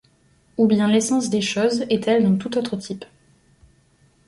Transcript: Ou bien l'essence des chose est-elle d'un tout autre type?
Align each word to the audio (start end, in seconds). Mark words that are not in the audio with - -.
Ou 0.57 0.65
bien 0.65 0.87
l'essence 0.87 1.29
des 1.29 1.41
chose 1.41 1.81
est-elle 1.91 2.23
d'un 2.23 2.35
tout 2.37 2.57
autre 2.57 2.75
type? 2.75 3.05